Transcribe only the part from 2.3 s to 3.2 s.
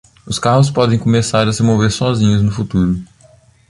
no futuro.